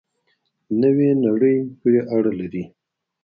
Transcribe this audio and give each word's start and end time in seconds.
نوې 0.81 1.09
نړۍ 1.25 1.57
پورې 1.79 2.01
اړه 2.15 2.31
لري. 2.39 2.63